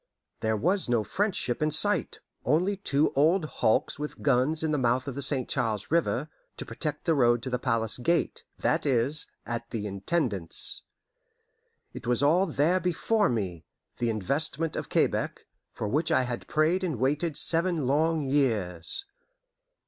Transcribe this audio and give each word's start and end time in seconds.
There 0.39 0.57
was 0.57 0.89
no 0.89 1.03
French 1.03 1.35
ship 1.35 1.61
in 1.61 1.69
sight 1.69 2.21
only 2.43 2.75
two 2.75 3.11
old 3.11 3.45
hulks 3.45 3.99
with 3.99 4.23
guns 4.23 4.63
in 4.63 4.71
the 4.71 4.79
mouth 4.79 5.07
of 5.07 5.13
the 5.13 5.21
St. 5.21 5.47
Charles 5.47 5.91
River, 5.91 6.27
to 6.57 6.65
protect 6.65 7.05
the 7.05 7.13
road 7.13 7.43
to 7.43 7.51
the 7.51 7.59
palace 7.59 7.99
gate 7.99 8.43
that 8.57 8.87
is, 8.87 9.27
at 9.45 9.69
the 9.69 9.85
Intendance. 9.85 10.81
It 11.93 12.07
was 12.07 12.23
all 12.23 12.47
there 12.47 12.79
before 12.79 13.29
me, 13.29 13.63
the 13.99 14.09
investment 14.09 14.75
of 14.75 14.89
Quebec, 14.89 15.45
for 15.71 15.87
which 15.87 16.11
I 16.11 16.23
had 16.23 16.47
prayed 16.47 16.83
and 16.83 16.95
waited 16.97 17.37
seven 17.37 17.85
long 17.85 18.23
years. 18.23 19.05